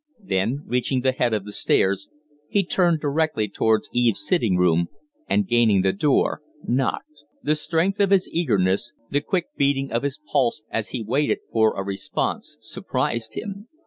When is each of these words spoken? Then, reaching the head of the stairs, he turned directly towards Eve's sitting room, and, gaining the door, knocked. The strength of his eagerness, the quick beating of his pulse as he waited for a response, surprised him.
Then, 0.23 0.63
reaching 0.65 1.01
the 1.01 1.11
head 1.11 1.31
of 1.31 1.45
the 1.45 1.51
stairs, 1.51 2.09
he 2.49 2.63
turned 2.65 3.01
directly 3.01 3.47
towards 3.47 3.87
Eve's 3.93 4.25
sitting 4.25 4.57
room, 4.57 4.87
and, 5.29 5.47
gaining 5.47 5.83
the 5.83 5.93
door, 5.93 6.41
knocked. 6.67 7.21
The 7.43 7.53
strength 7.55 7.99
of 7.99 8.09
his 8.09 8.27
eagerness, 8.31 8.93
the 9.11 9.21
quick 9.21 9.49
beating 9.57 9.91
of 9.91 10.01
his 10.01 10.17
pulse 10.31 10.63
as 10.71 10.89
he 10.89 11.03
waited 11.03 11.37
for 11.53 11.79
a 11.79 11.83
response, 11.83 12.57
surprised 12.61 13.35
him. 13.35 13.67